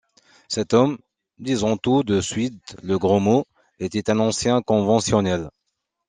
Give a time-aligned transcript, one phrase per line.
[0.49, 0.97] Cet homme,
[1.37, 3.45] disons tout de suite le gros mot,
[3.77, 5.51] était un ancien conventionnel.